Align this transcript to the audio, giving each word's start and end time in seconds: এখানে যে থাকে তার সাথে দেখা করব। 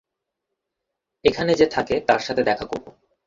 এখানে 1.25 1.51
যে 1.53 1.65
থাকে 1.67 1.95
তার 2.07 2.19
সাথে 2.19 2.41
দেখা 2.43 2.65
করব। 2.65 2.85